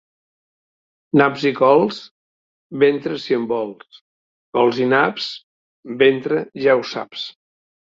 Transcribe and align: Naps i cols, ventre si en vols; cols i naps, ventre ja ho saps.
Naps 1.21 1.43
i 1.49 1.51
cols, 1.59 1.99
ventre 2.85 3.13
si 3.25 3.37
en 3.37 3.45
vols; 3.53 4.01
cols 4.59 4.81
i 4.87 4.89
naps, 4.97 5.29
ventre 6.03 6.43
ja 6.67 6.79
ho 6.81 6.85
saps. 6.97 7.31